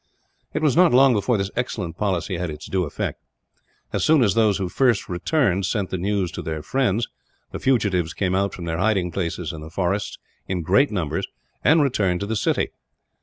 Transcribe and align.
It 0.55 0.63
was 0.63 0.75
not 0.75 0.95
long 0.95 1.13
before 1.13 1.37
this 1.37 1.51
excellent 1.55 1.95
policy 1.95 2.37
had 2.39 2.49
its 2.49 2.65
due 2.65 2.85
effect. 2.85 3.21
As 3.93 4.03
soon 4.03 4.23
as 4.23 4.33
those 4.33 4.57
who 4.57 4.67
first 4.67 5.07
returned 5.07 5.67
sent 5.67 5.91
the 5.91 5.97
news 5.99 6.31
to 6.31 6.41
their 6.41 6.63
friends, 6.63 7.07
the 7.51 7.59
fugitives 7.59 8.15
came 8.15 8.33
out 8.33 8.51
from 8.51 8.65
their 8.65 8.79
hiding 8.79 9.11
places 9.11 9.53
in 9.53 9.61
the 9.61 9.69
forests, 9.69 10.17
in 10.47 10.63
great 10.63 10.89
numbers, 10.89 11.27
and 11.63 11.83
returned 11.83 12.19
to 12.21 12.25
the 12.25 12.35
city. 12.35 12.69